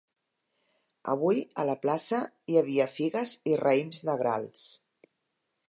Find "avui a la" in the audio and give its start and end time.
1.13-1.75